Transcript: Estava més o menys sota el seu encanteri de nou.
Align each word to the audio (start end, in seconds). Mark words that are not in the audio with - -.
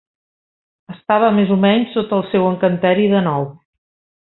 Estava 0.93 1.29
més 1.41 1.51
o 1.57 1.59
menys 1.67 1.93
sota 1.97 2.19
el 2.21 2.25
seu 2.33 2.47
encanteri 2.55 3.07
de 3.15 3.23
nou. 3.31 3.47